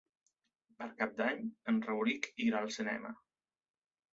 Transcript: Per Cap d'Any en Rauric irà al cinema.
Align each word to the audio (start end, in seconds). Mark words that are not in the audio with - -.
Per 0.79 0.87
Cap 1.01 1.13
d'Any 1.19 1.43
en 1.73 1.77
Rauric 1.89 2.27
irà 2.47 2.63
al 2.63 2.73
cinema. 2.79 3.13